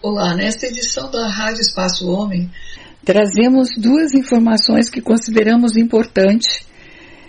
Olá, 0.00 0.32
nesta 0.36 0.64
edição 0.66 1.10
da 1.10 1.26
Rádio 1.28 1.60
Espaço 1.60 2.08
Homem, 2.08 2.48
trazemos 3.04 3.70
duas 3.76 4.14
informações 4.14 4.88
que 4.88 5.00
consideramos 5.00 5.76
importantes 5.76 6.64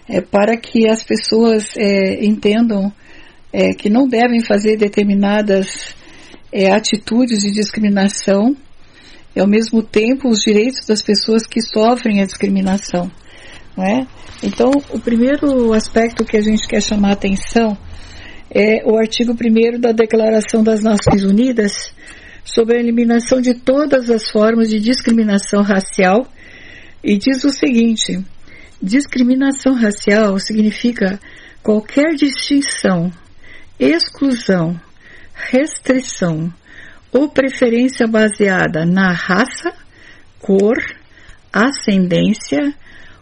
é, 0.07 0.22
para 0.22 0.56
que 0.56 0.87
as 0.87 1.03
pessoas 1.03 1.75
é, 1.75 2.24
entendam 2.24 2.93
é, 3.51 3.74
que 3.74 3.90
não 3.90 4.08
devem 4.08 4.45
fazer 4.45 4.77
determinadas 4.77 5.95
é, 6.53 6.71
atitudes 6.71 7.40
de 7.40 7.51
discriminação 7.53 8.55
e, 9.36 9.40
ao 9.40 9.48
mesmo 9.48 9.82
tempo, 9.82 10.30
os 10.30 10.42
direitos 10.42 10.86
das 10.86 11.02
pessoas 11.02 11.48
que 11.48 11.62
sofrem 11.62 12.22
a 12.22 12.26
discriminação. 12.26 13.10
Não 13.76 13.84
é? 13.84 14.06
Então, 14.44 14.70
o 14.92 15.00
primeiro 15.00 15.74
aspecto 15.74 16.24
que 16.24 16.38
a 16.38 16.42
gente 16.42 16.68
quer 16.68 16.84
chamar 16.84 17.10
a 17.10 17.14
atenção 17.14 17.76
é 18.52 18.84
o 18.86 18.96
artigo 18.96 19.34
1 19.34 19.80
da 19.80 19.92
Declaração 19.92 20.62
das 20.64 20.84
Nações 20.84 21.24
Unidas 21.24 21.74
sobre 22.44 22.78
a 22.78 22.80
eliminação 22.80 23.42
de 23.42 23.54
todas 23.54 24.09
as 24.09 24.30
formas 24.30 24.70
de 24.70 24.80
discriminação 24.80 25.62
racial 25.62 26.27
e 27.04 27.18
diz 27.18 27.44
o 27.44 27.50
seguinte: 27.50 28.20
discriminação 28.82 29.73
racial 29.73 30.40
significa 30.40 31.20
qualquer 31.62 32.16
distinção, 32.16 33.12
exclusão, 33.80 34.80
restrição 35.34 36.52
ou 37.12 37.30
preferência 37.30 38.08
baseada 38.08 38.85
na 38.85 39.12
raça, 39.12 39.74
cor, 40.40 40.77
ascendência, 41.52 42.74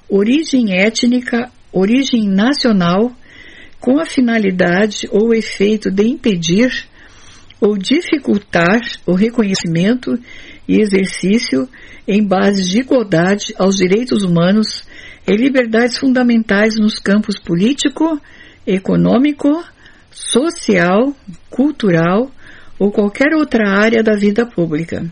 origem 0.09 0.73
étnica, 0.73 1.51
origem 1.71 2.27
nacional, 2.27 3.11
com 3.79 3.99
a 3.99 4.05
finalidade 4.05 5.07
ou 5.11 5.33
efeito 5.33 5.91
de 5.91 6.07
impedir 6.07 6.87
ou 7.59 7.77
dificultar 7.77 8.79
o 9.05 9.13
reconhecimento 9.13 10.17
e 10.67 10.79
exercício 10.81 11.67
em 12.07 12.25
bases 12.25 12.67
de 12.67 12.79
igualdade 12.79 13.53
aos 13.57 13.75
direitos 13.75 14.23
humanos 14.23 14.83
e 15.27 15.35
liberdades 15.35 15.97
fundamentais 15.97 16.75
nos 16.77 16.99
campos 16.99 17.37
político, 17.39 18.19
econômico, 18.65 19.63
social, 20.11 21.13
cultural 21.49 22.31
ou 22.79 22.91
qualquer 22.91 23.33
outra 23.33 23.69
área 23.69 24.03
da 24.03 24.15
vida 24.15 24.45
pública. 24.45 25.11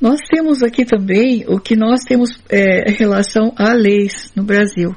Nós 0.00 0.20
temos 0.28 0.62
aqui 0.62 0.84
também 0.84 1.44
o 1.48 1.58
que 1.58 1.74
nós 1.74 2.00
temos 2.06 2.30
é, 2.50 2.90
em 2.90 2.94
relação 2.94 3.52
a 3.56 3.72
leis 3.72 4.30
no 4.36 4.42
Brasil. 4.42 4.94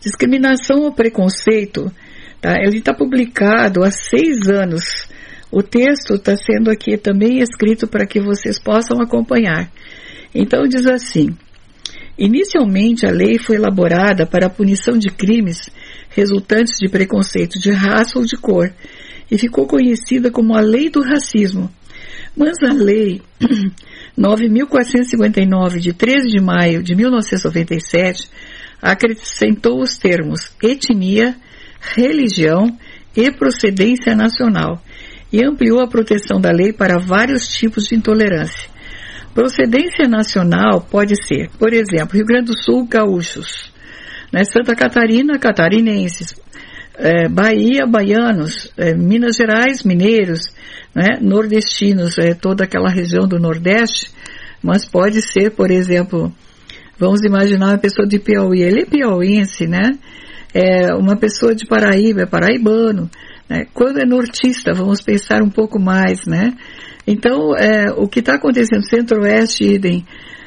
Discriminação 0.00 0.80
ou 0.80 0.92
preconceito, 0.92 1.92
tá? 2.40 2.56
ele 2.58 2.78
está 2.78 2.92
publicado 2.92 3.84
há 3.84 3.90
seis 3.90 4.48
anos 4.48 5.11
o 5.52 5.62
texto 5.62 6.14
está 6.14 6.34
sendo 6.34 6.70
aqui 6.70 6.96
também 6.96 7.40
escrito 7.40 7.86
para 7.86 8.06
que 8.06 8.18
vocês 8.18 8.58
possam 8.58 9.02
acompanhar. 9.02 9.70
Então 10.34 10.66
diz 10.66 10.86
assim: 10.86 11.36
Inicialmente 12.18 13.06
a 13.06 13.10
lei 13.10 13.38
foi 13.38 13.56
elaborada 13.56 14.26
para 14.26 14.46
a 14.46 14.50
punição 14.50 14.96
de 14.96 15.10
crimes 15.10 15.68
resultantes 16.08 16.78
de 16.80 16.88
preconceito 16.88 17.58
de 17.58 17.70
raça 17.70 18.18
ou 18.18 18.24
de 18.24 18.36
cor 18.36 18.72
e 19.30 19.36
ficou 19.36 19.66
conhecida 19.66 20.30
como 20.30 20.56
a 20.56 20.60
Lei 20.60 20.88
do 20.88 21.02
Racismo. 21.02 21.70
Mas 22.36 22.56
a 22.62 22.72
Lei 22.72 23.20
9.459, 24.18 25.78
de 25.78 25.92
13 25.92 26.28
de 26.28 26.40
maio 26.40 26.82
de 26.82 26.94
1997, 26.94 28.28
acrescentou 28.80 29.80
os 29.80 29.96
termos 29.96 30.52
etnia, 30.62 31.36
religião 31.94 32.66
e 33.16 33.30
procedência 33.30 34.14
nacional 34.14 34.82
e 35.32 35.44
ampliou 35.44 35.80
a 35.80 35.88
proteção 35.88 36.40
da 36.40 36.50
lei 36.50 36.72
para 36.72 36.98
vários 36.98 37.48
tipos 37.48 37.84
de 37.84 37.94
intolerância. 37.94 38.70
Procedência 39.34 40.06
nacional 40.06 40.82
pode 40.82 41.14
ser, 41.26 41.48
por 41.58 41.72
exemplo, 41.72 42.16
Rio 42.16 42.26
Grande 42.26 42.46
do 42.46 42.62
Sul, 42.62 42.86
gaúchos, 42.86 43.72
né, 44.30 44.44
Santa 44.44 44.74
Catarina, 44.74 45.38
catarinenses, 45.38 46.34
é, 46.98 47.28
Bahia, 47.28 47.86
baianos, 47.86 48.70
é, 48.76 48.94
Minas 48.94 49.36
Gerais, 49.36 49.82
mineiros, 49.82 50.52
né, 50.94 51.18
nordestinos, 51.20 52.18
é, 52.18 52.34
toda 52.34 52.64
aquela 52.64 52.90
região 52.90 53.26
do 53.26 53.38
Nordeste, 53.38 54.10
mas 54.62 54.84
pode 54.84 55.22
ser, 55.22 55.52
por 55.52 55.70
exemplo, 55.70 56.30
vamos 56.98 57.22
imaginar 57.24 57.68
uma 57.68 57.78
pessoa 57.78 58.06
de 58.06 58.18
Piauí, 58.18 58.62
ele 58.62 58.82
é 58.82 58.86
piauiense, 58.86 59.66
né? 59.66 59.90
É, 60.54 60.94
uma 60.94 61.16
pessoa 61.16 61.54
de 61.54 61.66
Paraíba, 61.66 62.22
é 62.22 62.26
paraibano, 62.26 63.10
né? 63.52 63.66
Quando 63.74 63.98
é 63.98 64.06
nortista, 64.06 64.72
vamos 64.72 65.02
pensar 65.02 65.42
um 65.42 65.50
pouco 65.50 65.78
mais, 65.78 66.24
né? 66.26 66.54
Então, 67.06 67.54
é, 67.54 67.90
o 67.90 68.08
que 68.08 68.20
está 68.20 68.36
acontecendo 68.36 68.88
centro-oeste, 68.88 69.64
idem, 69.64 70.06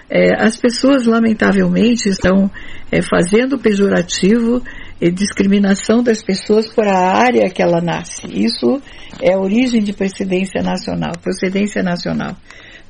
é, 0.09 0.43
as 0.43 0.57
pessoas 0.57 1.05
lamentavelmente 1.05 2.09
estão 2.09 2.49
é, 2.91 3.03
fazendo 3.03 3.59
pejorativo 3.59 4.63
e 4.99 5.11
discriminação 5.11 6.01
das 6.01 6.23
pessoas 6.23 6.67
por 6.67 6.87
a 6.87 6.97
área 6.97 7.47
que 7.49 7.61
ela 7.61 7.79
nasce. 7.79 8.25
Isso 8.27 8.81
é 9.21 9.37
origem 9.37 9.83
de 9.83 9.93
procedência 9.93 10.63
nacional, 10.63 11.11
procedência 11.21 11.83
nacional, 11.83 12.35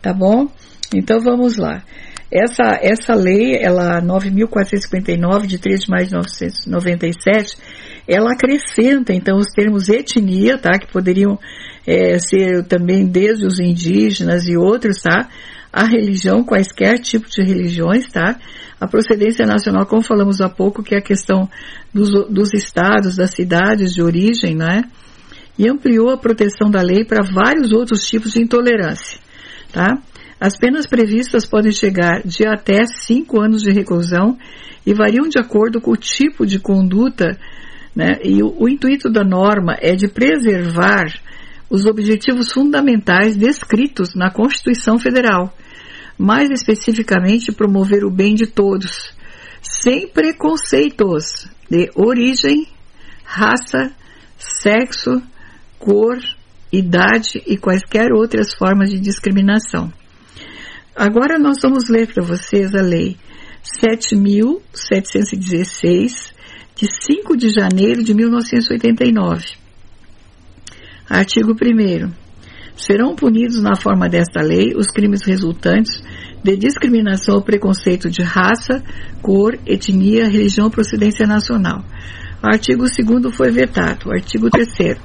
tá 0.01 0.13
bom? 0.13 0.47
Então 0.93 1.19
vamos 1.19 1.57
lá. 1.57 1.83
Essa, 2.31 2.79
essa 2.81 3.13
lei, 3.13 3.57
ela 3.61 4.01
9.459, 4.01 5.45
de 5.45 5.57
3 5.57 5.81
de 5.81 5.89
maio 5.89 6.05
de 6.05 6.11
1997, 6.13 7.57
ela 8.07 8.33
acrescenta 8.33 9.13
então 9.13 9.37
os 9.37 9.47
termos 9.47 9.89
etnia, 9.89 10.57
tá, 10.57 10.77
que 10.77 10.91
poderiam 10.91 11.39
é, 11.85 12.17
ser 12.19 12.63
também 12.67 13.05
desde 13.05 13.45
os 13.45 13.59
indígenas 13.59 14.47
e 14.47 14.55
outros, 14.55 15.01
tá, 15.01 15.27
a 15.71 15.85
religião, 15.85 16.43
quaisquer 16.43 16.99
tipos 16.99 17.31
de 17.31 17.43
religiões, 17.43 18.07
tá, 18.07 18.37
a 18.79 18.87
procedência 18.87 19.45
nacional, 19.45 19.85
como 19.85 20.01
falamos 20.01 20.39
há 20.39 20.49
pouco, 20.49 20.83
que 20.83 20.95
é 20.95 20.99
a 20.99 21.01
questão 21.01 21.49
dos, 21.93 22.09
dos 22.29 22.53
estados, 22.53 23.15
das 23.15 23.31
cidades 23.31 23.93
de 23.93 24.01
origem, 24.01 24.55
né, 24.55 24.83
e 25.57 25.69
ampliou 25.69 26.09
a 26.09 26.17
proteção 26.17 26.69
da 26.69 26.81
lei 26.81 27.03
para 27.03 27.23
vários 27.23 27.71
outros 27.71 28.07
tipos 28.07 28.33
de 28.33 28.41
intolerância, 28.41 29.19
tá. 29.71 29.93
As 30.37 30.57
penas 30.57 30.85
previstas 30.85 31.45
podem 31.45 31.71
chegar 31.71 32.21
de 32.25 32.45
até 32.45 32.85
cinco 32.85 33.41
anos 33.41 33.61
de 33.61 33.71
reclusão 33.71 34.37
e 34.85 34.93
variam 34.93 35.29
de 35.29 35.39
acordo 35.39 35.79
com 35.79 35.91
o 35.91 35.97
tipo 35.97 36.45
de 36.45 36.59
conduta 36.59 37.37
né? 37.95 38.19
E 38.23 38.43
o, 38.43 38.53
o 38.59 38.67
intuito 38.67 39.09
da 39.09 39.23
norma 39.23 39.77
é 39.79 39.95
de 39.95 40.07
preservar 40.07 41.05
os 41.69 41.85
objetivos 41.85 42.51
fundamentais 42.51 43.37
descritos 43.37 44.13
na 44.13 44.29
Constituição 44.29 44.99
Federal, 44.99 45.53
mais 46.17 46.49
especificamente 46.51 47.51
promover 47.51 48.03
o 48.03 48.11
bem 48.11 48.35
de 48.35 48.47
todos, 48.47 49.13
sem 49.61 50.07
preconceitos 50.07 51.47
de 51.69 51.89
origem, 51.95 52.67
raça, 53.23 53.91
sexo, 54.37 55.21
cor, 55.79 56.17
idade 56.71 57.41
e 57.47 57.57
quaisquer 57.57 58.11
outras 58.13 58.53
formas 58.53 58.89
de 58.89 58.99
discriminação. 58.99 59.91
Agora 60.95 61.39
nós 61.39 61.57
vamos 61.61 61.89
ler 61.89 62.13
para 62.13 62.23
vocês 62.23 62.75
a 62.75 62.81
Lei 62.81 63.17
7.716 63.83 66.34
de 66.75 66.87
5 66.87 67.37
de 67.37 67.49
janeiro 67.49 68.03
de 68.03 68.13
1989. 68.13 69.45
Artigo 71.09 71.53
1. 71.53 72.11
Serão 72.75 73.15
punidos 73.15 73.61
na 73.61 73.75
forma 73.75 74.09
desta 74.09 74.41
lei 74.41 74.73
os 74.75 74.87
crimes 74.87 75.23
resultantes 75.23 76.03
de 76.43 76.57
discriminação 76.57 77.35
ou 77.35 77.41
preconceito 77.41 78.09
de 78.09 78.21
raça, 78.21 78.83
cor, 79.21 79.57
etnia, 79.65 80.27
religião 80.27 80.65
ou 80.65 80.71
procedência 80.71 81.25
nacional. 81.25 81.83
Artigo 82.43 82.83
2 82.83 83.33
foi 83.35 83.51
vetado. 83.51 84.11
Artigo 84.11 84.49
3 84.49 84.97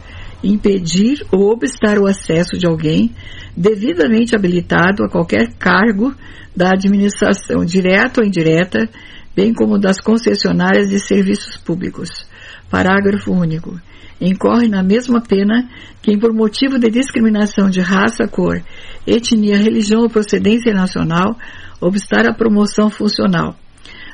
impedir 0.43 1.25
ou 1.31 1.53
obstar 1.53 1.99
o 1.99 2.07
acesso 2.07 2.59
de 2.59 2.67
alguém 2.67 3.15
devidamente 3.57 4.35
habilitado 4.35 5.05
a 5.05 5.09
qualquer 5.09 5.53
cargo 5.59 6.15
da 6.57 6.71
administração, 6.71 7.65
direta 7.65 8.21
ou 8.21 8.27
indireta, 8.27 8.89
bem 9.41 9.55
como 9.55 9.79
das 9.79 9.99
concessionárias 9.99 10.91
de 10.91 10.99
serviços 10.99 11.57
públicos. 11.57 12.11
Parágrafo 12.71 13.33
único. 13.33 13.81
Incorre 14.21 14.69
na 14.69 14.83
mesma 14.83 15.23
pena 15.23 15.67
quem, 16.03 16.19
por 16.19 16.35
motivo 16.35 16.79
de 16.79 16.91
discriminação 16.91 17.71
de 17.71 17.81
raça, 17.81 18.29
cor, 18.29 18.63
etnia, 19.07 19.57
religião 19.57 20.03
ou 20.03 20.11
procedência 20.11 20.75
nacional, 20.75 21.39
obstar 21.81 22.29
a 22.29 22.35
promoção 22.35 22.91
funcional. 22.91 23.57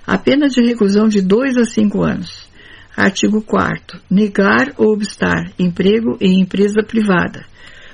A 0.06 0.16
pena 0.16 0.48
de 0.48 0.64
reclusão 0.64 1.08
de 1.08 1.20
2 1.20 1.56
a 1.56 1.64
5 1.64 2.02
anos. 2.04 2.48
Artigo 2.96 3.42
4. 3.42 3.98
Negar 4.08 4.74
ou 4.78 4.92
obstar 4.92 5.50
emprego 5.58 6.16
em 6.20 6.40
empresa 6.40 6.84
privada. 6.86 7.44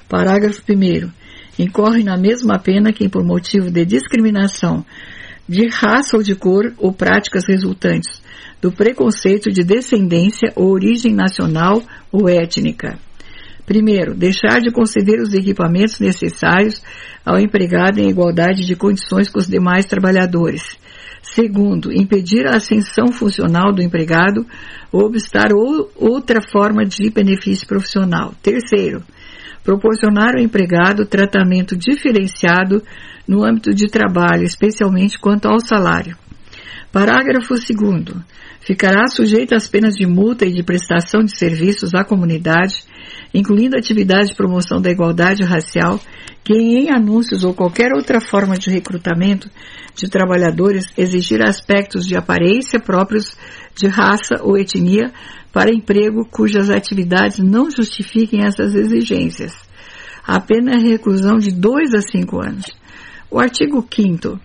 Parágrafo 0.06 0.61
1. 0.69 1.11
Incorre 1.58 2.05
na 2.05 2.19
mesma 2.19 2.58
pena 2.58 2.93
quem, 2.93 3.08
por 3.08 3.25
motivo 3.25 3.70
de 3.70 3.87
discriminação 3.87 4.84
de 5.48 5.68
raça 5.68 6.16
ou 6.16 6.22
de 6.22 6.34
cor 6.34 6.72
ou 6.78 6.92
práticas 6.92 7.44
resultantes 7.48 8.22
do 8.62 8.70
preconceito 8.70 9.50
de 9.50 9.64
descendência 9.64 10.52
ou 10.54 10.70
origem 10.70 11.12
nacional 11.12 11.82
ou 12.12 12.28
étnica. 12.28 12.96
Primeiro, 13.66 14.14
deixar 14.14 14.60
de 14.60 14.70
conceder 14.70 15.20
os 15.20 15.34
equipamentos 15.34 15.98
necessários 15.98 16.80
ao 17.24 17.38
empregado 17.38 17.98
em 17.98 18.08
igualdade 18.08 18.64
de 18.64 18.76
condições 18.76 19.28
com 19.28 19.38
os 19.38 19.48
demais 19.48 19.86
trabalhadores. 19.86 20.76
Segundo, 21.22 21.92
impedir 21.92 22.46
a 22.46 22.56
ascensão 22.56 23.08
funcional 23.08 23.72
do 23.72 23.82
empregado 23.82 24.46
ou 24.92 25.06
obstar 25.06 25.52
ou 25.52 25.90
outra 25.96 26.40
forma 26.42 26.84
de 26.84 27.10
benefício 27.10 27.66
profissional. 27.66 28.34
Terceiro, 28.42 29.02
proporcionar 29.62 30.34
ao 30.34 30.42
empregado 30.42 31.06
tratamento 31.06 31.76
diferenciado 31.76 32.82
no 33.26 33.44
âmbito 33.44 33.72
de 33.72 33.86
trabalho, 33.88 34.44
especialmente 34.44 35.18
quanto 35.18 35.46
ao 35.46 35.60
salário. 35.60 36.16
Parágrafo 36.90 37.54
2 37.54 38.22
ficará 38.60 39.06
sujeito 39.08 39.54
às 39.54 39.68
penas 39.68 39.94
de 39.94 40.06
multa 40.06 40.44
e 40.44 40.52
de 40.52 40.62
prestação 40.62 41.22
de 41.22 41.36
serviços 41.36 41.94
à 41.94 42.04
comunidade, 42.04 42.84
incluindo 43.34 43.76
atividades 43.76 44.31
de 44.31 44.37
promoção 44.37 44.81
da 44.81 44.90
igualdade 44.90 45.43
racial, 45.43 46.00
quem 46.44 46.84
em 46.84 46.90
anúncios 46.90 47.44
ou 47.44 47.55
qualquer 47.55 47.93
outra 47.94 48.20
forma 48.20 48.58
de 48.58 48.70
recrutamento 48.70 49.49
de 49.94 50.08
trabalhadores 50.08 50.87
exigir 50.96 51.40
aspectos 51.43 52.06
de 52.06 52.17
aparência 52.17 52.81
próprios 52.81 53.37
de 53.75 53.87
raça 53.87 54.37
ou 54.43 54.58
etnia 54.58 55.12
para 55.52 55.73
emprego 55.73 56.26
cujas 56.31 56.70
atividades 56.70 57.38
não 57.38 57.70
justifiquem 57.70 58.44
essas 58.44 58.75
exigências. 58.75 59.52
A 60.26 60.40
pena 60.40 60.73
é 60.73 60.79
reclusão 60.79 61.38
de 61.38 61.50
2 61.50 61.94
a 61.94 62.00
5 62.00 62.43
anos. 62.43 62.67
O 63.31 63.38
artigo 63.38 63.87
5 63.94 64.38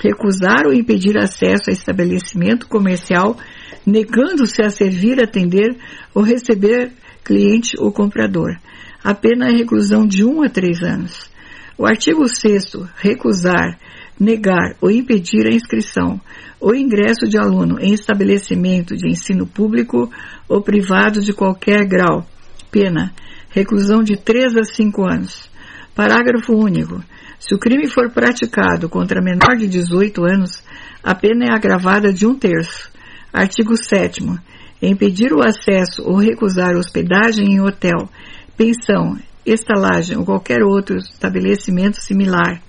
recusar 0.00 0.66
ou 0.66 0.72
impedir 0.72 1.18
acesso 1.18 1.70
a 1.70 1.72
estabelecimento 1.72 2.68
comercial 2.68 3.36
negando-se 3.84 4.62
a 4.62 4.70
servir, 4.70 5.20
atender 5.20 5.76
ou 6.14 6.22
receber 6.22 6.92
cliente 7.28 7.76
ou 7.78 7.92
comprador. 7.92 8.56
A 9.04 9.14
pena 9.14 9.48
é 9.48 9.52
reclusão 9.52 10.06
de 10.06 10.24
1 10.24 10.28
um 10.28 10.42
a 10.42 10.48
3 10.48 10.82
anos. 10.82 11.30
O 11.76 11.86
artigo 11.86 12.26
6 12.26 12.88
recusar, 12.96 13.78
negar 14.18 14.74
ou 14.80 14.90
impedir 14.90 15.46
a 15.46 15.54
inscrição 15.54 16.18
ou 16.58 16.74
ingresso 16.74 17.28
de 17.28 17.38
aluno 17.38 17.78
em 17.78 17.92
estabelecimento 17.92 18.96
de 18.96 19.08
ensino 19.08 19.46
público 19.46 20.10
ou 20.48 20.62
privado 20.62 21.20
de 21.20 21.34
qualquer 21.34 21.86
grau. 21.86 22.26
Pena, 22.70 23.12
reclusão 23.50 24.02
de 24.02 24.16
3 24.16 24.56
a 24.56 24.64
5 24.64 25.04
anos. 25.04 25.50
Parágrafo 25.94 26.54
único. 26.54 27.04
Se 27.38 27.54
o 27.54 27.58
crime 27.58 27.86
for 27.88 28.10
praticado 28.10 28.88
contra 28.88 29.22
menor 29.22 29.54
de 29.56 29.68
18 29.68 30.24
anos, 30.24 30.64
a 31.04 31.14
pena 31.14 31.44
é 31.44 31.54
agravada 31.54 32.10
de 32.12 32.26
um 32.26 32.34
terço. 32.34 32.90
Artigo 33.32 33.76
7 33.76 34.24
impedir 34.86 35.32
o 35.32 35.42
acesso 35.42 36.02
ou 36.02 36.16
recusar 36.16 36.76
hospedagem 36.76 37.54
em 37.54 37.60
hotel, 37.60 38.08
pensão, 38.56 39.18
estalagem 39.44 40.16
ou 40.16 40.24
qualquer 40.24 40.62
outro 40.62 40.96
estabelecimento 40.96 42.00
similar. 42.00 42.60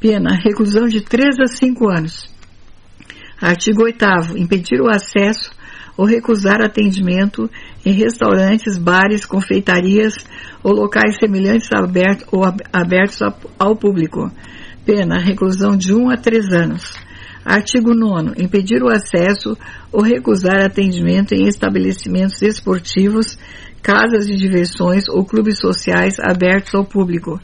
Pena, 0.00 0.34
reclusão 0.34 0.88
de 0.88 1.00
3 1.00 1.38
a 1.40 1.46
5 1.46 1.88
anos. 1.88 2.30
Artigo 3.40 3.84
8 3.84 4.36
impedir 4.36 4.80
o 4.80 4.88
acesso 4.88 5.50
ou 5.96 6.06
recusar 6.06 6.60
atendimento 6.60 7.50
em 7.84 7.92
restaurantes, 7.92 8.78
bares, 8.78 9.24
confeitarias 9.24 10.14
ou 10.62 10.72
locais 10.72 11.16
semelhantes 11.16 11.68
ou 12.30 12.42
abertos 12.72 13.20
ao 13.58 13.76
público. 13.76 14.30
Pena, 14.84 15.18
reclusão 15.18 15.76
de 15.76 15.94
1 15.94 16.10
a 16.10 16.16
3 16.16 16.52
anos. 16.52 16.94
Artigo 17.44 17.92
9. 17.92 18.40
Impedir 18.42 18.82
o 18.82 18.88
acesso 18.88 19.56
ou 19.90 20.00
recusar 20.00 20.64
atendimento 20.64 21.34
em 21.34 21.48
estabelecimentos 21.48 22.40
esportivos, 22.40 23.36
casas 23.82 24.26
de 24.26 24.36
diversões 24.36 25.08
ou 25.08 25.24
clubes 25.24 25.58
sociais 25.58 26.18
abertos 26.20 26.74
ao 26.74 26.84
público. 26.84 27.40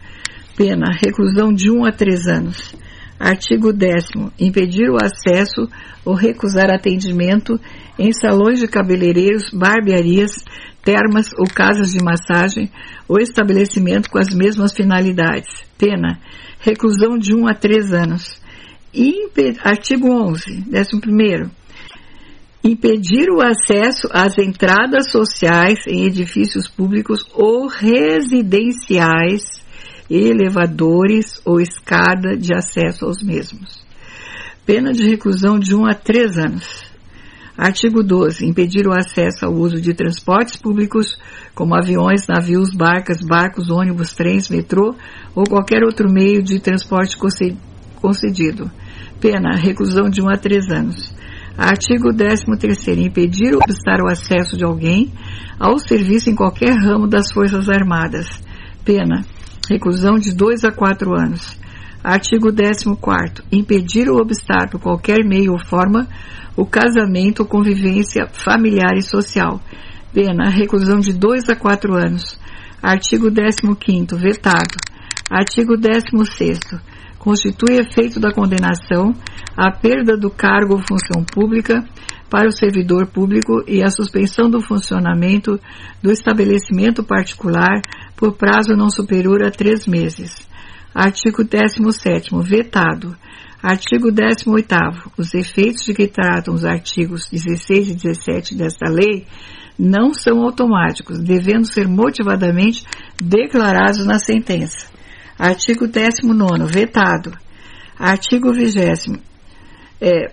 Pena, 0.56 0.86
reclusão 1.02 1.52
de 1.52 1.70
1 1.70 1.84
a 1.84 1.92
3 1.92 2.26
anos. 2.28 2.74
Artigo 3.18 3.72
10. 3.72 4.04
Impedir 4.38 4.88
o 4.88 4.96
acesso 4.96 5.68
ou 6.04 6.14
recusar 6.14 6.70
atendimento 6.70 7.58
em 7.98 8.12
salões 8.12 8.60
de 8.60 8.68
cabeleireiros, 8.68 9.50
barbearias, 9.52 10.30
termas 10.84 11.32
ou 11.36 11.44
casas 11.52 11.90
de 11.90 11.98
massagem 12.02 12.70
ou 13.08 13.18
estabelecimento 13.18 14.08
com 14.08 14.18
as 14.18 14.32
mesmas 14.32 14.72
finalidades. 14.72 15.48
Pena, 15.76 16.20
reclusão 16.60 17.18
de 17.18 17.34
1 17.34 17.48
a 17.48 17.54
3 17.54 17.92
anos 17.92 18.37
artigo 19.62 20.10
11, 20.10 20.64
11. 20.72 21.50
Impedir 22.64 23.30
o 23.30 23.40
acesso 23.40 24.08
às 24.10 24.36
entradas 24.38 25.10
sociais 25.10 25.78
em 25.86 26.06
edifícios 26.06 26.66
públicos 26.68 27.24
ou 27.32 27.68
residenciais, 27.68 29.42
elevadores 30.10 31.40
ou 31.44 31.60
escada 31.60 32.36
de 32.36 32.52
acesso 32.54 33.04
aos 33.04 33.22
mesmos. 33.22 33.86
Pena 34.66 34.92
de 34.92 35.06
reclusão 35.06 35.58
de 35.58 35.74
1 35.74 35.86
a 35.86 35.94
3 35.94 36.38
anos. 36.38 36.88
Artigo 37.56 38.02
12. 38.02 38.46
Impedir 38.46 38.86
o 38.86 38.92
acesso 38.92 39.44
ao 39.46 39.52
uso 39.52 39.80
de 39.80 39.94
transportes 39.94 40.56
públicos, 40.56 41.18
como 41.54 41.74
aviões, 41.74 42.26
navios, 42.28 42.74
barcas, 42.74 43.18
barcos, 43.20 43.70
ônibus, 43.70 44.12
trens, 44.12 44.48
metrô 44.48 44.94
ou 45.34 45.44
qualquer 45.44 45.82
outro 45.82 46.08
meio 46.10 46.42
de 46.42 46.60
transporte 46.60 47.16
concedido. 48.00 48.70
Pena, 49.20 49.56
reclusão 49.56 50.08
de 50.08 50.22
1 50.22 50.28
a 50.28 50.36
3 50.36 50.70
anos. 50.70 51.14
Artigo 51.56 52.14
13 52.14 52.44
Impedir 53.04 53.52
ou 53.52 53.60
obstar 53.60 54.00
o 54.00 54.08
acesso 54.08 54.56
de 54.56 54.64
alguém 54.64 55.12
ao 55.58 55.76
serviço 55.78 56.30
em 56.30 56.34
qualquer 56.34 56.72
ramo 56.72 57.08
das 57.08 57.32
Forças 57.32 57.68
Armadas. 57.68 58.28
Pena, 58.84 59.24
reclusão 59.68 60.14
de 60.14 60.32
2 60.32 60.64
a 60.64 60.70
4 60.70 61.12
anos. 61.12 61.58
Artigo 62.02 62.52
14 62.52 63.42
Impedir 63.50 64.08
ou 64.08 64.20
obstar 64.20 64.70
por 64.70 64.80
qualquer 64.80 65.24
meio 65.24 65.52
ou 65.52 65.58
forma 65.58 66.06
o 66.56 66.64
casamento 66.64 67.40
ou 67.40 67.46
convivência 67.46 68.28
familiar 68.32 68.96
e 68.96 69.02
social. 69.02 69.60
Pena, 70.12 70.48
reclusão 70.48 71.00
de 71.00 71.12
2 71.12 71.48
a 71.50 71.56
4 71.56 71.92
anos. 71.94 72.38
Artigo 72.80 73.28
15 73.30 74.16
Vetado. 74.16 74.76
Artigo 75.28 75.76
16 75.76 76.60
constitui 77.18 77.76
efeito 77.76 78.20
da 78.20 78.32
condenação 78.32 79.12
a 79.56 79.70
perda 79.70 80.16
do 80.16 80.30
cargo 80.30 80.74
ou 80.74 80.80
função 80.80 81.24
pública 81.24 81.84
para 82.30 82.48
o 82.48 82.52
servidor 82.52 83.06
público 83.06 83.64
e 83.66 83.82
a 83.82 83.90
suspensão 83.90 84.50
do 84.50 84.60
funcionamento 84.60 85.58
do 86.02 86.10
estabelecimento 86.10 87.02
particular 87.02 87.80
por 88.16 88.36
prazo 88.36 88.76
não 88.76 88.90
superior 88.90 89.42
a 89.42 89.50
três 89.50 89.86
meses. 89.86 90.46
Artigo 90.94 91.44
17 91.44 92.30
vetado. 92.42 93.16
Artigo 93.62 94.10
18 94.12 95.12
Os 95.16 95.34
efeitos 95.34 95.84
de 95.84 95.94
que 95.94 96.06
tratam 96.06 96.54
os 96.54 96.64
artigos 96.64 97.28
16 97.30 97.90
e 97.90 97.94
17 97.94 98.54
desta 98.54 98.88
lei 98.88 99.26
não 99.78 100.12
são 100.12 100.42
automáticos, 100.42 101.18
devendo 101.20 101.64
ser 101.64 101.88
motivadamente 101.88 102.84
declarados 103.20 104.04
na 104.04 104.18
sentença. 104.18 104.97
Artigo 105.38 105.86
19, 105.86 106.64
vetado. 106.66 107.32
Artigo 107.96 108.52
20. 108.52 109.20
É, 110.00 110.32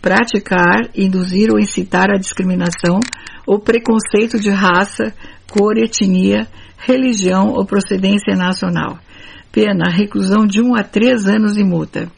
praticar, 0.00 0.90
induzir 0.94 1.50
ou 1.50 1.58
incitar 1.58 2.10
a 2.10 2.18
discriminação 2.18 3.00
ou 3.46 3.58
preconceito 3.58 4.38
de 4.38 4.50
raça, 4.50 5.12
cor, 5.50 5.76
etnia, 5.76 6.46
religião 6.78 7.48
ou 7.48 7.66
procedência 7.66 8.36
nacional. 8.36 8.98
Pena, 9.50 9.90
reclusão 9.90 10.46
de 10.46 10.60
1 10.60 10.76
a 10.76 10.82
3 10.82 11.26
anos 11.26 11.56
e 11.56 11.64
multa. 11.64 12.08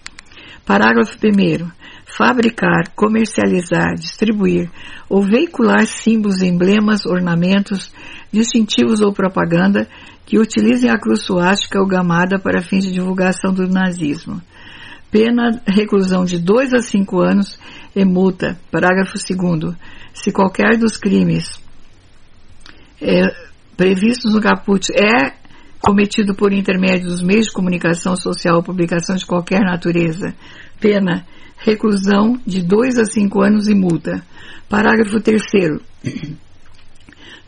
Parágrafo 0.65 1.17
1 1.17 1.71
fabricar, 2.17 2.91
comercializar, 2.95 3.95
distribuir 3.95 4.71
ou 5.09 5.23
veicular 5.23 5.85
símbolos, 5.87 6.41
emblemas, 6.41 7.05
ornamentos, 7.05 7.93
distintivos 8.33 9.01
ou 9.01 9.13
propaganda 9.13 9.87
que 10.27 10.39
utilizem 10.39 10.91
a 10.91 10.99
cruz 10.99 11.23
suástica 11.23 11.79
ou 11.79 11.87
gamada 11.87 12.39
para 12.39 12.61
fins 12.61 12.85
de 12.85 12.93
divulgação 12.93 13.55
do 13.55 13.69
nazismo. 13.69 14.43
Pena 15.11 15.63
reclusão 15.65 16.25
de 16.25 16.39
2 16.39 16.75
a 16.75 16.81
5 16.81 17.21
anos 17.21 17.59
e 17.95 18.05
multa. 18.05 18.59
Parágrafo 18.71 19.15
2 19.15 19.77
Se 20.13 20.33
qualquer 20.33 20.77
dos 20.77 20.97
crimes 20.97 21.65
é, 23.01 23.23
previstos 23.77 24.35
no 24.35 24.41
caput 24.41 24.91
é 24.93 25.33
cometido 25.81 26.35
por 26.35 26.53
intermédio 26.53 27.09
dos 27.09 27.23
meios 27.23 27.47
de 27.47 27.53
comunicação 27.53 28.17
social 28.17 28.57
ou 28.57 28.63
publicação 28.63 29.15
de 29.15 29.25
qualquer 29.25 29.61
natureza, 29.61 30.35
pena 30.81 31.25
reclusão 31.59 32.41
de 32.45 32.63
2 32.63 32.99
a 32.99 33.05
5 33.05 33.41
anos 33.41 33.69
e 33.69 33.75
multa. 33.75 34.25
Parágrafo 34.69 35.21
3 35.21 35.43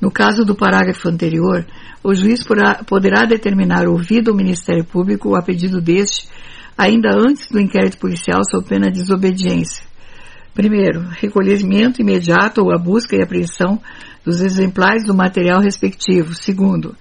No 0.00 0.11
caso 0.11 0.45
do 0.45 0.55
parágrafo 0.55 1.09
anterior, 1.09 1.67
o 2.05 2.14
juiz 2.14 2.45
poderá 2.87 3.25
determinar 3.25 3.88
ouvido 3.88 4.31
ao 4.31 4.37
Ministério 4.37 4.85
Público 4.85 5.37
a 5.37 5.43
pedido 5.43 5.81
deste, 5.81 6.28
ainda 6.76 7.11
antes 7.11 7.49
do 7.49 7.61
inquérito 7.61 7.99
policial, 7.99 8.40
sob 8.49 8.64
pena 8.67 8.90
de 8.90 9.00
desobediência. 9.00 9.85
Primeiro, 10.55 11.02
recolhimento 11.09 12.00
imediato 12.00 12.62
ou 12.62 12.73
a 12.73 12.78
busca 12.78 13.17
e 13.17 13.23
apreensão 13.23 13.81
dos 14.25 14.40
exemplares 14.40 15.05
do 15.05 15.14
material 15.14 15.61
respectivo. 15.61 16.35
Segundo, 16.35 16.97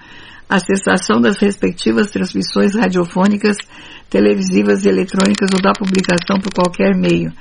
a 0.49 0.59
cessação 0.59 1.19
das 1.19 1.37
respectivas 1.37 2.09
transmissões 2.09 2.73
radiofônicas, 2.73 3.57
televisivas 4.09 4.85
e 4.85 4.89
eletrônicas 4.89 5.49
ou 5.53 5.61
da 5.61 5.73
publicação 5.73 6.39
por 6.41 6.53
qualquer 6.53 6.95
meio. 6.95 7.31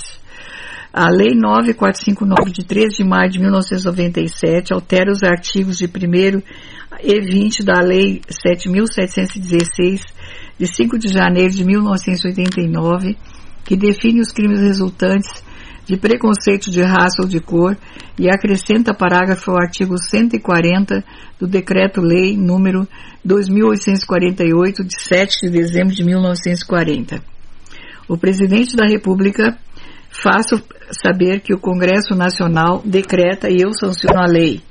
A 0.90 1.10
Lei 1.10 1.34
9459, 1.34 2.50
de 2.50 2.64
3 2.64 2.94
de 2.94 3.04
maio 3.04 3.30
de 3.30 3.38
1997, 3.38 4.72
altera 4.72 5.12
os 5.12 5.22
artigos 5.22 5.76
de 5.76 5.84
1 5.84 6.42
e 7.02 7.20
20 7.20 7.62
da 7.62 7.82
Lei 7.82 8.22
7.716, 8.30 10.00
de 10.58 10.66
5 10.66 10.98
de 10.98 11.08
janeiro 11.08 11.52
de 11.52 11.62
1989, 11.66 13.14
que 13.62 13.76
define 13.76 14.22
os 14.22 14.32
crimes 14.32 14.62
resultantes 14.62 15.44
de 15.86 15.96
preconceito 15.96 16.70
de 16.70 16.82
raça 16.82 17.22
ou 17.22 17.28
de 17.28 17.40
cor 17.40 17.76
e 18.18 18.28
acrescenta 18.28 18.92
parágrafo 18.92 19.52
ao 19.52 19.56
artigo 19.56 19.96
140 19.96 21.02
do 21.38 21.46
Decreto-Lei 21.46 22.36
número 22.36 22.86
2848, 23.24 24.84
de 24.84 25.00
7 25.00 25.46
de 25.46 25.50
dezembro 25.50 25.94
de 25.94 26.04
1940. 26.04 27.22
O 28.08 28.18
Presidente 28.18 28.76
da 28.76 28.86
República 28.86 29.56
Faço 30.22 30.62
saber 30.90 31.40
que 31.40 31.52
o 31.52 31.58
Congresso 31.58 32.14
Nacional 32.14 32.82
decreta 32.84 33.50
e 33.50 33.58
eu 33.60 33.72
sanciono 33.74 34.18
a 34.18 34.26
lei. 34.26 34.62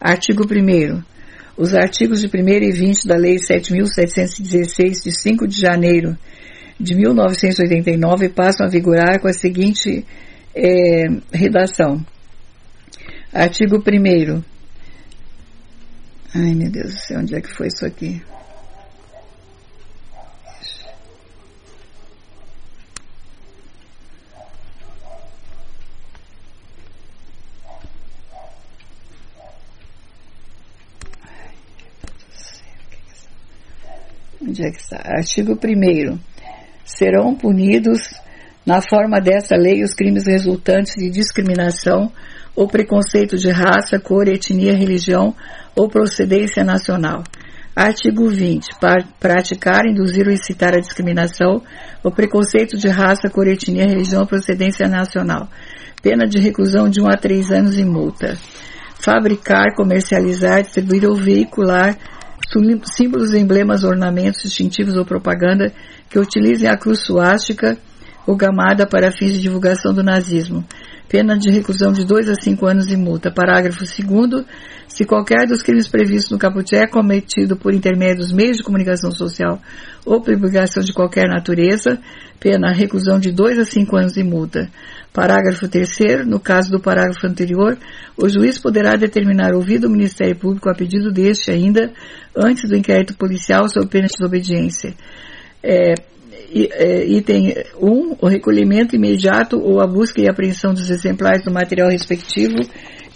Artigo 0.00 0.42
1 0.44 1.02
Os 1.56 1.74
artigos 1.74 2.20
de 2.20 2.26
1 2.26 2.48
e 2.64 2.72
20 2.72 3.06
da 3.06 3.16
Lei 3.16 3.36
7.716, 3.36 5.04
de 5.04 5.12
5 5.12 5.46
de 5.46 5.60
janeiro 5.60 6.16
de 6.80 6.94
1989, 6.96 8.28
passam 8.30 8.66
a 8.66 8.70
vigorar 8.70 9.20
com 9.20 9.28
a 9.28 9.32
seguinte 9.32 10.04
é, 10.58 11.06
redação. 11.32 12.04
Artigo 13.32 13.76
1 13.76 14.42
Ai, 16.34 16.54
meu 16.54 16.70
Deus 16.70 16.94
do 16.94 17.00
céu, 17.00 17.20
onde 17.20 17.36
é 17.36 17.40
que 17.40 17.54
foi 17.54 17.68
isso 17.68 17.86
aqui? 17.86 18.20
Onde 34.42 34.66
é 34.66 34.70
que 34.70 34.80
está? 34.80 34.96
Artigo 35.04 35.52
1 35.52 36.18
Serão 36.84 37.36
punidos 37.36 38.18
na 38.68 38.82
forma 38.82 39.18
dessa 39.18 39.56
lei 39.56 39.82
os 39.82 39.94
crimes 39.94 40.26
resultantes 40.26 40.92
de 40.94 41.08
discriminação 41.08 42.12
ou 42.54 42.68
preconceito 42.68 43.38
de 43.38 43.48
raça, 43.48 43.98
cor, 43.98 44.28
etnia, 44.28 44.76
religião 44.76 45.34
ou 45.74 45.88
procedência 45.88 46.62
nacional. 46.62 47.24
Artigo 47.74 48.28
20. 48.28 48.66
Praticar, 49.18 49.86
induzir 49.86 50.26
ou 50.26 50.34
incitar 50.34 50.74
a 50.74 50.80
discriminação 50.80 51.62
ou 52.04 52.12
preconceito 52.12 52.76
de 52.76 52.88
raça, 52.88 53.30
cor, 53.30 53.48
etnia, 53.48 53.86
religião 53.86 54.20
ou 54.20 54.26
procedência 54.26 54.86
nacional. 54.86 55.48
Pena 56.02 56.26
de 56.26 56.38
reclusão 56.38 56.90
de 56.90 57.00
1 57.00 57.06
a 57.06 57.16
3 57.16 57.50
anos 57.50 57.78
e 57.78 57.84
multa. 57.86 58.36
Fabricar, 59.00 59.74
comercializar, 59.74 60.62
distribuir 60.62 61.08
ou 61.08 61.16
veicular 61.16 61.96
símbolos, 62.84 63.32
emblemas, 63.32 63.82
ornamentos 63.82 64.42
distintivos 64.42 64.94
ou 64.94 65.06
propaganda 65.06 65.72
que 66.10 66.18
utilizem 66.18 66.68
a 66.68 66.76
cruz 66.76 67.06
suástica 67.06 67.78
ou 68.28 68.36
gamada 68.36 68.86
para 68.86 69.10
fins 69.10 69.32
de 69.32 69.40
divulgação 69.40 69.94
do 69.94 70.02
nazismo. 70.02 70.62
Pena 71.08 71.38
de 71.38 71.50
reclusão 71.50 71.94
de 71.94 72.04
2 72.04 72.28
a 72.28 72.34
5 72.34 72.66
anos 72.66 72.92
e 72.92 72.96
multa. 72.96 73.32
Parágrafo 73.32 73.78
2 73.80 74.44
Se 74.86 75.06
qualquer 75.06 75.46
dos 75.48 75.62
crimes 75.62 75.88
previstos 75.88 76.30
no 76.30 76.38
caput 76.38 76.76
é 76.76 76.86
cometido 76.86 77.56
por 77.56 77.72
intermédio 77.72 78.18
dos 78.18 78.30
meios 78.30 78.58
de 78.58 78.62
comunicação 78.62 79.10
social 79.10 79.58
ou 80.04 80.20
publicação 80.20 80.82
de 80.82 80.92
qualquer 80.92 81.26
natureza, 81.26 81.98
pena 82.38 82.70
reclusão 82.70 83.18
de 83.18 83.32
2 83.32 83.60
a 83.60 83.64
5 83.64 83.96
anos 83.96 84.16
e 84.18 84.22
multa. 84.22 84.68
Parágrafo 85.10 85.66
3 85.66 86.26
No 86.26 86.38
caso 86.38 86.70
do 86.70 86.78
parágrafo 86.78 87.26
anterior, 87.26 87.78
o 88.14 88.28
juiz 88.28 88.58
poderá 88.58 88.94
determinar 88.94 89.54
ouvido 89.54 89.86
o 89.86 89.90
Ministério 89.90 90.36
Público 90.36 90.68
a 90.68 90.74
pedido 90.74 91.10
deste 91.10 91.50
ainda 91.50 91.90
antes 92.36 92.68
do 92.68 92.76
inquérito 92.76 93.16
policial 93.16 93.66
sob 93.70 93.86
pena 93.86 94.06
de 94.06 94.12
desobediência. 94.12 94.92
É, 95.62 95.94
item 96.50 97.54
1, 97.80 97.86
um, 97.86 98.16
o 98.20 98.26
recolhimento 98.26 98.96
imediato 98.96 99.58
ou 99.58 99.80
a 99.80 99.86
busca 99.86 100.20
e 100.20 100.28
apreensão 100.28 100.72
dos 100.72 100.90
exemplares 100.90 101.44
do 101.44 101.52
material 101.52 101.90
respectivo. 101.90 102.56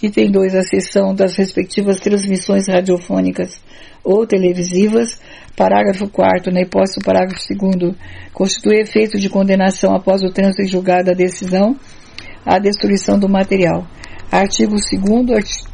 Item 0.01 0.31
2, 0.31 0.55
a 0.55 0.63
cessão 0.63 1.15
das 1.15 1.35
respectivas 1.37 1.99
transmissões 1.99 2.67
radiofônicas 2.67 3.59
ou 4.03 4.27
televisivas. 4.27 5.19
Parágrafo 5.55 6.09
4 6.09 6.51
na 6.51 6.61
hipótese 6.61 6.99
do 6.99 7.05
parágrafo 7.05 7.39
2 7.49 7.95
constitui 8.33 8.81
efeito 8.81 9.19
de 9.19 9.29
condenação 9.29 9.95
após 9.95 10.21
o 10.23 10.31
trânsito 10.31 10.63
em 10.63 10.67
julgado 10.67 11.05
da 11.05 11.13
decisão 11.13 11.77
à 12.45 12.59
destruição 12.59 13.17
do 13.17 13.29
material. 13.29 13.87
Artigo 14.31 14.75
2 14.75 15.73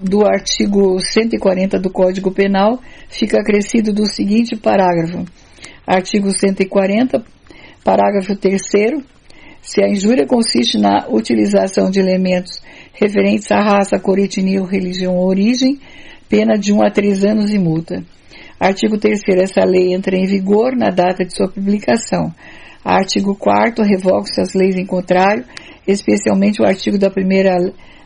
do 0.00 0.24
artigo 0.24 1.00
140 1.00 1.78
do 1.78 1.90
Código 1.90 2.30
Penal 2.30 2.78
fica 3.08 3.40
acrescido 3.40 3.92
do 3.92 4.06
seguinte 4.06 4.54
parágrafo 4.54 5.24
Artigo 5.88 6.30
140, 6.30 7.24
parágrafo 7.82 8.36
3 8.36 8.60
se 9.62 9.82
a 9.82 9.88
injúria 9.88 10.26
consiste 10.26 10.76
na 10.76 11.08
utilização 11.08 11.90
de 11.90 11.98
elementos 11.98 12.60
referentes 12.92 13.50
à 13.50 13.58
raça, 13.62 13.98
cor, 13.98 14.18
etnia, 14.18 14.62
religião 14.66 15.16
ou 15.16 15.26
origem, 15.26 15.80
pena 16.28 16.58
de 16.58 16.74
1 16.74 16.82
a 16.82 16.90
3 16.90 17.24
anos 17.24 17.54
e 17.54 17.58
multa. 17.58 18.04
Artigo 18.60 18.98
3 18.98 19.18
essa 19.40 19.64
lei 19.64 19.94
entra 19.94 20.14
em 20.14 20.26
vigor 20.26 20.76
na 20.76 20.90
data 20.90 21.24
de 21.24 21.34
sua 21.34 21.48
publicação. 21.48 22.34
Artigo 22.84 23.34
4 23.34 23.82
revoga-se 23.82 24.42
as 24.42 24.52
leis 24.52 24.76
em 24.76 24.84
contrário, 24.84 25.42
especialmente 25.86 26.60
o 26.60 26.66
artigo 26.66 26.98
da 26.98 27.08
primeira 27.08 27.56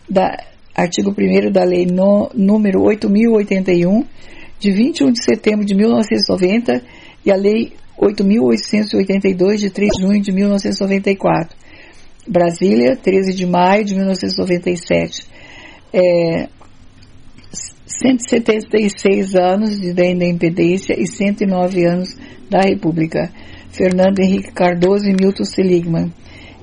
da 0.09 0.37
artigo 0.73 1.11
1 1.11 1.51
da 1.51 1.65
lei 1.65 1.85
no, 1.85 2.31
número 2.33 2.81
8081 2.83 4.05
de 4.61 4.71
21 4.71 5.11
de 5.11 5.25
setembro 5.25 5.65
de 5.65 5.75
1990 5.75 7.03
e 7.25 7.31
a 7.31 7.37
Lei 7.37 7.73
8.882, 7.99 9.57
de 9.57 9.71
3 9.71 9.93
de 9.93 10.03
junho 10.03 10.21
de 10.21 10.33
1994. 10.33 11.57
Brasília, 12.27 12.97
13 12.97 13.35
de 13.35 13.47
maio 13.47 13.85
de 13.85 13.95
1997. 13.95 15.27
É, 15.93 16.49
176 17.87 19.35
anos 19.35 19.79
de, 19.79 19.93
da 19.93 20.07
independência 20.07 20.99
e 20.99 21.07
109 21.07 21.85
anos 21.85 22.17
da 22.51 22.61
República. 22.61 23.31
Fernando 23.71 24.21
Henrique 24.21 24.53
Cardoso 24.53 25.07
e 25.07 25.15
Milton 25.15 25.45
Seligman. 25.45 26.13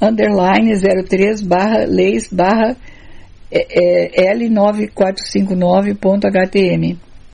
underline 0.00 0.72
03 1.08 1.42
barra 1.42 1.84
leis 1.86 2.28
barra 2.32 2.76
é, 3.52 4.30
é 4.30 4.34
L9459.htm. 4.34 6.96